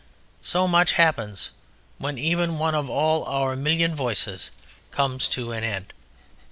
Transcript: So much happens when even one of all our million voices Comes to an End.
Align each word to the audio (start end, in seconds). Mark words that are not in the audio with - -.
So 0.41 0.67
much 0.67 0.93
happens 0.93 1.51
when 1.99 2.17
even 2.17 2.57
one 2.57 2.73
of 2.73 2.89
all 2.89 3.23
our 3.25 3.55
million 3.55 3.93
voices 3.95 4.49
Comes 4.91 5.27
to 5.27 5.51
an 5.51 5.63
End. 5.63 5.93